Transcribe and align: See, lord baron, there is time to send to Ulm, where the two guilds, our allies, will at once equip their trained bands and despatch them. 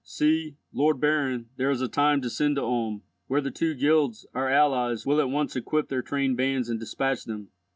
See, 0.03 0.57
lord 0.73 0.99
baron, 0.99 1.49
there 1.57 1.69
is 1.69 1.87
time 1.89 2.21
to 2.23 2.29
send 2.31 2.55
to 2.55 2.63
Ulm, 2.63 3.03
where 3.27 3.39
the 3.39 3.51
two 3.51 3.75
guilds, 3.75 4.25
our 4.33 4.49
allies, 4.49 5.05
will 5.05 5.19
at 5.21 5.29
once 5.29 5.55
equip 5.55 5.89
their 5.89 6.01
trained 6.01 6.37
bands 6.37 6.69
and 6.69 6.79
despatch 6.79 7.25
them. 7.25 7.49